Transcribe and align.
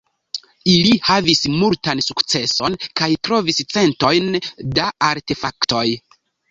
Ili 0.75 0.93
havis 1.09 1.41
multan 1.57 2.01
sukceson 2.07 2.79
kaj 3.03 3.11
trovis 3.29 3.63
centojn 3.77 4.35
da 4.81 4.93
artefaktoj. 5.15 5.89